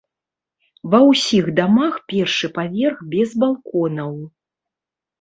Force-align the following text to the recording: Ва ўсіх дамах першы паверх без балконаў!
Ва 0.95 1.01
ўсіх 1.09 1.51
дамах 1.59 2.01
першы 2.15 2.51
паверх 2.59 3.07
без 3.15 3.39
балконаў! 3.47 4.13